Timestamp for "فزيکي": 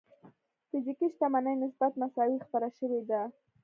0.69-1.07